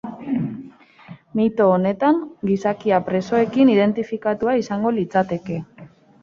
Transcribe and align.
Mito 1.39 1.67
honetan, 1.73 2.17
gizakia 2.51 3.01
presoekin 3.11 3.71
identifikatua 3.75 4.57
izango 4.63 4.95
litzateke. 4.99 5.61